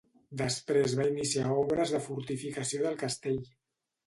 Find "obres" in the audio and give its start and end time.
1.57-1.93